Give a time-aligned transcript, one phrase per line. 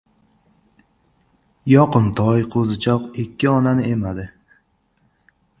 [1.73, 4.29] •Yoqimtoy qo‘zichoq ikki onani emadi.